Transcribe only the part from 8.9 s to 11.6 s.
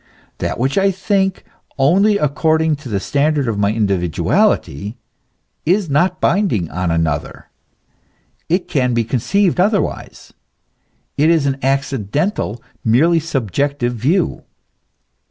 be conceived otherwise, it is an